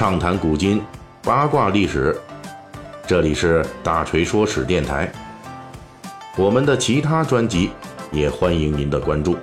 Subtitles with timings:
[0.00, 0.82] 畅谈古今，
[1.22, 2.18] 八卦历史。
[3.06, 5.12] 这里是大锤说史电台。
[6.38, 7.70] 我们的其他专辑
[8.10, 9.36] 也欢迎您的关注。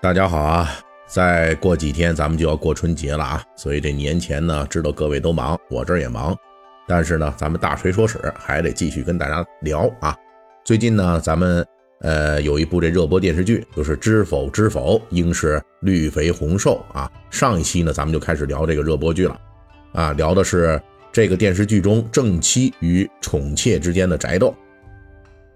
[0.00, 0.68] 大家好啊！
[1.06, 6.36] 再过几天咱们就要过春节了啊，所以这年前呢，知道各位都忙，我这儿也忙，
[6.88, 10.16] 但是呢，咱们大锤说史还得继续跟大家聊啊。
[10.64, 11.64] 最近呢，咱们
[12.00, 17.10] 呃有一部这热播电视剧，就是《知否知否，应是绿肥红瘦》啊。
[17.30, 19.40] 上一期呢，咱们就开始聊这个热播剧了
[19.92, 20.80] 啊，聊的是
[21.12, 24.54] 这个电视剧中正妻与宠妾之间的宅斗。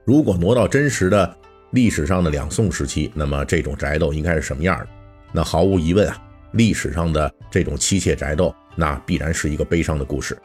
[0.04, 1.36] 如果挪到真实的。
[1.70, 4.86] 历史上的两宋时期，那么这种宅斗应该是什么样的？
[5.32, 6.16] 那毫无疑问啊，
[6.52, 10.38] 历史上的这种妻妾宅斗，那必然是一个悲伤的故事。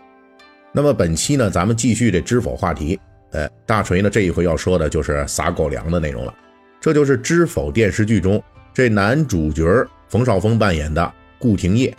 [0.71, 2.99] 那么本期呢，咱们继续这知否话题。
[3.31, 6.33] 呃，大锤呢这一回要说的就是撒狗粮的内容了。
[6.81, 8.41] 这就是知否电视剧中
[8.73, 11.95] 这男主角冯绍峰扮演的顾廷烨，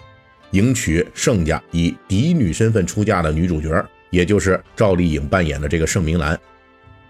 [0.53, 6.39] 迎娶盛家以嫡女身份出嫁的女主角，也就是赵丽颖扮演的这个盛明兰。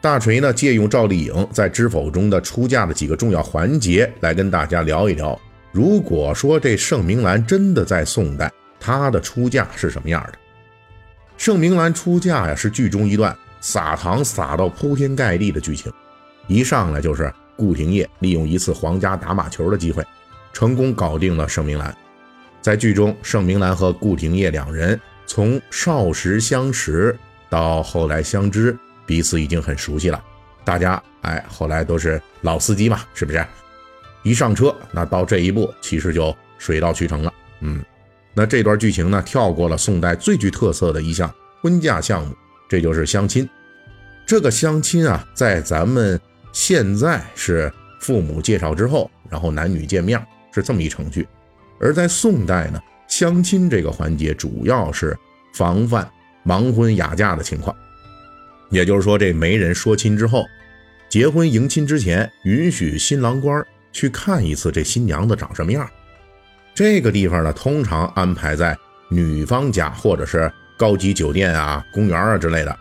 [0.00, 5.38] 大锤呢，借用赵丽颖在《知否》中的出嫁的几个重要环节来跟大家聊一聊。
[5.72, 10.38] 如果说这盛明兰真的在宋代，她的出嫁是什么样的？
[11.36, 15.92] 盛明兰出嫁呀，是剧中一段撒糖撒到铺天盖地的剧情。
[16.46, 20.04] 一上来就是顾廷烨利用一次皇家打马球的机会，
[20.52, 21.96] 成功搞定了盛明兰。
[22.60, 27.16] 在剧中，盛明兰和顾廷烨两人从少时相识
[27.48, 28.76] 到后来相知。
[29.06, 30.22] 彼此已经很熟悉了，
[30.64, 33.44] 大家哎，后来都是老司机嘛，是不是？
[34.22, 37.32] 一上车，那到这一步，其实就水到渠成了。
[37.60, 37.84] 嗯，
[38.34, 41.28] 那这段剧情呢，跳过了宋代最具特色的一项
[41.60, 42.36] 婚嫁项目，
[42.70, 43.46] 这就是相亲。
[44.24, 46.18] 这个相亲啊，在咱们
[46.52, 51.24] 现在是父母介绍之后，然后男女见面，是这么一程序；
[51.80, 55.18] 而在宋代呢，相亲这个环节主要是
[55.52, 56.08] 防范
[56.46, 57.74] 盲婚哑嫁的情况。
[58.70, 60.44] 也就是说，这媒人说亲之后，
[61.08, 65.90] 结婚迎亲之前，允许新郎官去看一次这新娘子长什么样。
[66.72, 68.78] 这个地方呢，通常安排在
[69.08, 70.50] 女方家或者是
[70.80, 72.74] 高级酒店啊、公园啊之类的。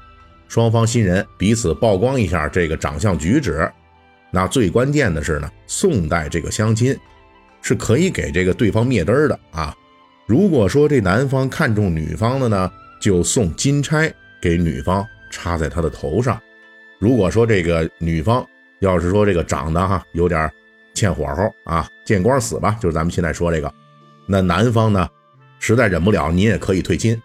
[0.48, 3.70] 双方新人彼此曝光一下这个长相举止。
[4.32, 6.98] 那最关键的是呢，宋代这个相亲
[7.62, 9.76] 是可以给这个对方灭灯的啊。
[10.26, 12.72] 如果说这男方看中女方的呢，
[13.02, 14.10] 就送金钗
[14.42, 15.06] 给女方。
[15.32, 16.42] 插在他的头上。
[16.98, 18.44] 如果说这个女方
[18.80, 20.52] 要是说这个长得哈有点
[20.96, 23.72] 欠火候啊，见光死吧，就是咱们现在说这个，
[24.26, 25.08] 那男方呢
[25.60, 27.16] 实在忍不了，您也可以退亲。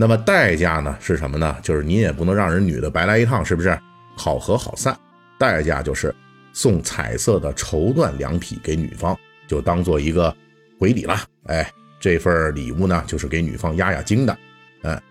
[0.00, 1.56] 那么代价呢是什么呢？
[1.60, 3.76] 就是您也不能让人女的白来一趟，是不是？
[4.14, 4.96] 好合好散，
[5.36, 6.14] 代价就是
[6.52, 10.32] 送彩色的绸缎两匹给女方，就当做一个
[10.78, 11.18] 回礼了。
[11.46, 14.38] 哎，这份礼物呢，就是给女方压压惊的。
[14.82, 15.02] 嗯。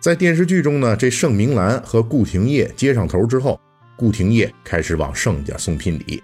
[0.00, 3.58] 在电视剧中呢，这盛明兰和顾廷烨接上头之后，
[3.96, 6.22] 顾廷烨开始往盛家送聘礼。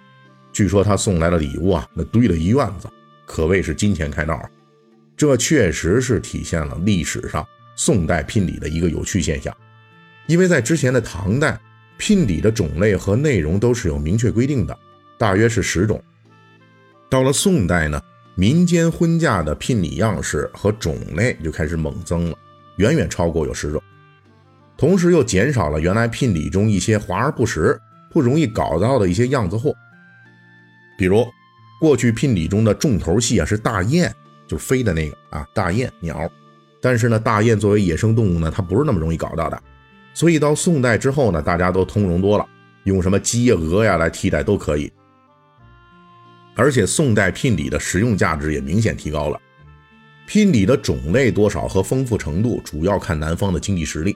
[0.51, 2.87] 据说他送来的礼物啊，那堆了一院子，
[3.25, 4.39] 可谓是金钱开道。
[5.17, 7.43] 这确实是体现了历史上
[7.75, 9.55] 宋代聘礼的一个有趣现象。
[10.27, 11.59] 因为在之前的唐代，
[11.97, 14.77] 聘礼的种类和内容都是有明确规定的，
[15.17, 16.01] 大约是十种。
[17.09, 18.01] 到了宋代呢，
[18.35, 22.37] 民间婚嫁的聘礼样式和种类就开始猛增了。
[22.77, 23.81] 远远超过有十种，
[24.75, 27.79] 同时又减少了原来聘礼中一些华而不实、
[28.11, 29.75] 不容易搞到的一些样子货。
[30.97, 31.23] 比如，
[31.79, 34.11] 过去聘礼中的重头戏啊是大雁，
[34.47, 36.27] 就飞的那个啊大雁鸟。
[36.83, 39.63] 但是呢，大雁作为野生动物呢，它不是那么容易搞到的。
[40.13, 42.45] 所以到宋代之后呢，大家都通融多了，
[42.83, 44.91] 用什么鸡呀、鹅呀来替代都可以。
[46.55, 49.39] 而且宋代聘礼的实用价值也明显提高了。
[50.27, 54.13] 聘礼的种类多少和丰富程度，主要看男方的经济实力。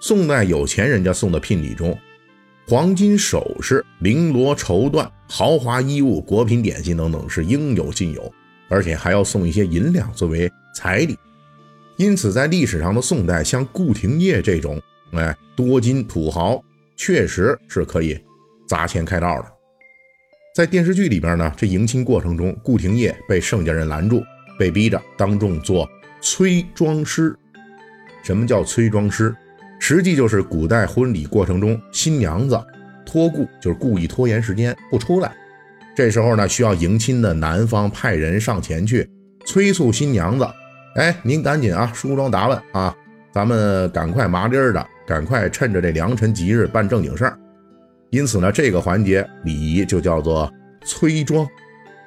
[0.00, 1.98] 宋代有钱人家送的聘礼中，
[2.66, 8.32] 黄金首饰、绫罗绸缎、豪华衣物、果品点心等等是应有尽有，
[8.70, 11.14] 而且还要送一些银两作为彩礼。
[11.96, 14.80] 因此，在历史上的宋代，像顾廷烨这种
[15.12, 16.62] 哎多金土豪，
[16.96, 18.18] 确实是可以
[18.68, 19.46] 砸钱开道的。
[20.54, 24.22] 在电视剧里边呢，这迎亲过程中，顾廷烨被盛家人拦住。
[24.58, 25.86] 被逼着当众做
[26.22, 27.36] 催妆师。
[28.22, 29.36] 什么叫催妆师？
[29.78, 32.58] 实际就是古代婚礼过程中，新娘子
[33.04, 35.30] 托故，就是故意拖延时间不出来。
[35.94, 39.06] 这时候呢，需要迎亲的男方派人上前去
[39.44, 40.48] 催促新娘子
[40.96, 42.96] ：“哎，您赶紧啊，梳妆打扮啊，
[43.30, 47.38] 咱们赶快麻利儿的，赶快趁着这良辰吉日办正经事儿。”
[48.08, 50.50] 因此呢，这个环节礼仪就叫做
[50.86, 51.46] 催妆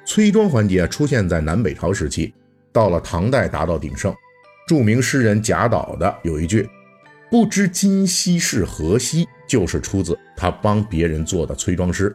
[0.04, 2.34] 崔庄环节出现在南北朝时期，
[2.72, 4.12] 到了唐代达到鼎盛。
[4.66, 6.68] 著名诗人贾岛的有一句
[7.30, 12.12] “不知今夕是何夕”，就是出自他帮别人做的崔庄诗。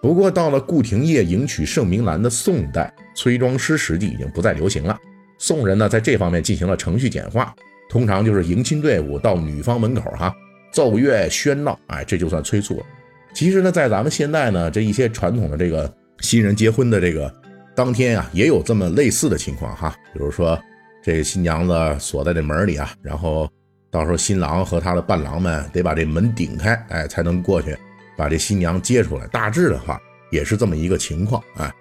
[0.00, 4.96] 不过到了顾廷烨迎娶盛明兰的宋代，崔庄诗实际已经不再流行了。
[5.38, 7.54] 宋人呢在这方面进行了程序简化，
[7.88, 10.34] 通常就是迎亲队伍到女方门口哈
[10.72, 12.86] 奏乐喧闹，哎，这就算催促了。
[13.34, 17.32] 其实呢，在咱们现在呢，这一些传统的这个新人结婚的这个
[17.74, 20.58] 当天啊，也有这么类似的情况哈，比如说。
[21.02, 23.48] 这新娘子锁在这门里啊，然后
[23.92, 27.78] 到时候新郎和他的伴郎们得把这门顶开，哎，才能过去
[28.16, 29.24] 把这新娘接出来。
[29.28, 30.00] 大致的话
[30.32, 31.72] 也是这么一个情况啊。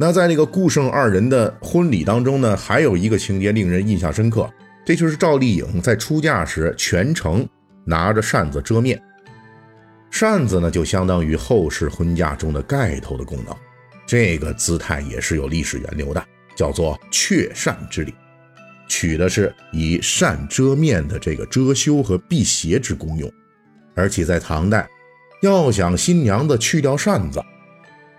[0.00, 4.48] 那在那个顾盛二人的婚礼当中呢，还有一个情节令人印象深刻，
[4.84, 7.44] 这就是赵丽颖在出嫁时全程
[7.84, 9.02] 拿着扇子遮面。
[10.08, 13.52] 扇子呢，就相当于后世婚嫁中的盖头的功能，
[14.06, 16.24] 这个姿态也是有历史源流的，
[16.54, 18.14] 叫做雀扇之礼。
[18.88, 23.30] 取的是以扇遮面的这个遮羞和辟邪之功用，
[23.96, 24.88] 而且在唐代，
[25.42, 27.42] 要想新娘子去掉扇子，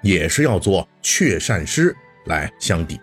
[0.02, 3.00] 也是要做雀扇诗来相抵。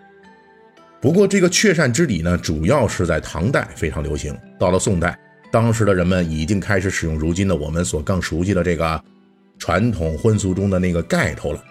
[1.00, 4.37] 不过这个雀扇之礼呢，主要是在唐代非常流行。
[4.58, 5.19] 到了宋代，
[5.50, 9.04] 当时的人们已经开始使用如今的我们所更熟悉的这个
[9.58, 11.62] 传统婚俗中的那个盖头了。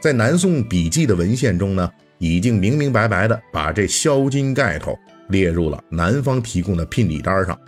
[0.00, 4.98] 在南宋笔记的文献中呢，已经明明白白的把这销金盖头。
[5.28, 7.58] 列入了男方提供的聘礼单上，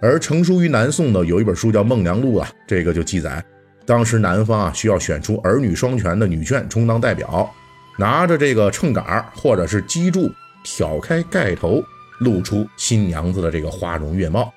[0.00, 3.44] 而成书于南宋的有一本书叫《孟良录》啊，这个就记载，
[3.90, 7.52] 当时男方啊需要选出儿女双全的女眷充当代表，
[7.98, 10.30] 拿着这个秤杆或者是击柱
[10.62, 11.82] 挑开盖头，
[12.20, 14.54] 露出新娘子的这个花容月貌，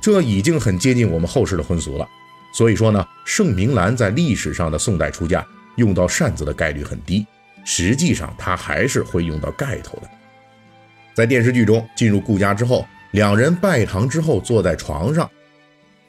[0.00, 2.04] 这已经很接近我们后世的婚俗了。
[2.52, 7.24] 所以说呢，盛明兰在历史上的宋代出嫁用到扇子的概率很低，
[7.64, 10.10] 实际上她还是会用到盖头的。
[11.14, 15.30] 在电视剧中，进入顾家之后，两人拜堂之后坐在床上，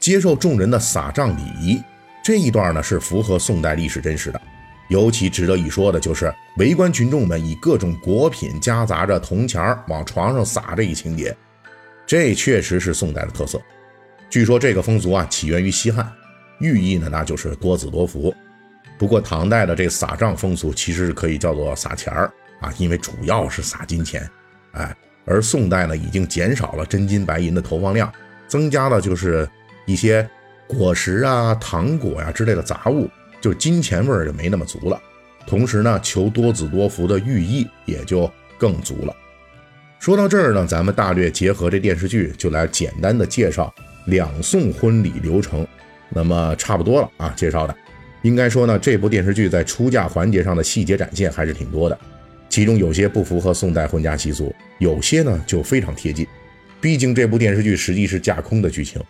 [0.00, 1.80] 接受众人的撒帐礼仪。
[2.22, 4.40] 这一段呢是符合宋代历史真实的。
[4.88, 11.34] 尤其值得一说的就是围观群众们以各种果品夹杂着铜钱往床上撒这一情节，
[12.06, 13.58] 这确实是宋代的特色。
[14.28, 16.12] 据说这个风俗啊起源于西汉，
[16.60, 18.34] 寓意呢那就是多子多福。
[18.98, 22.30] 不过唐代的这撒账风俗其实是可以叫做撒钱儿
[22.60, 24.28] 啊，因为主要是撒金钱。
[24.72, 24.94] 哎，
[25.24, 28.12] 而宋代呢，已经减少了真金白银的投放量，
[28.46, 29.48] 增加了就是
[29.86, 30.28] 一些
[30.66, 33.08] 果实啊、糖果呀之类的杂物，
[33.40, 35.00] 就金钱味儿就没那么足了。
[35.46, 39.14] 同时呢，求多子多福的寓意也就更足了。
[39.98, 43.72] 说到这儿呢，咱们大略结合这电视剧，就来简单的介绍
[44.06, 45.66] 两宋婚礼流程。
[46.08, 47.74] 那么差不多了啊，介绍的，
[48.22, 51.98] 应该说呢，这部电视剧在出嫁环节上的细节展现还是挺多的。
[52.48, 56.26] 其中有些不符合宋代婚嫁习俗，有些呢就非常贴近。
[56.80, 59.00] 毕竟这部电视剧实际是架空的剧情，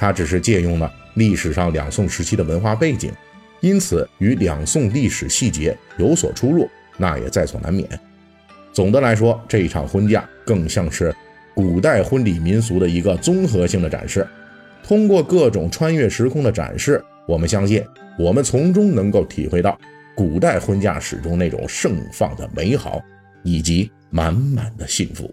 [0.00, 3.12] 它只是借用了历史上两宋时期的文化背景，
[3.60, 6.66] 因此与两宋历史细节有所出入，
[6.96, 7.86] 那也在所难免。
[8.72, 11.14] 总的来说，这一场婚嫁更像是
[11.54, 14.26] 古代婚礼民俗的一个综合性的展示。
[14.82, 17.84] 通过各种穿越时空的展示，我们相信，
[18.18, 19.78] 我们从中能够体会到。
[20.16, 23.00] 古代婚嫁史中那种盛放的美好，
[23.42, 25.32] 以及满满的幸福。